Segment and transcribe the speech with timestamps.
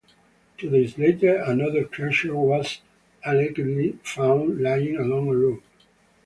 [0.57, 2.81] Two days later, another creature was
[3.23, 5.61] allegedly found lying along a road.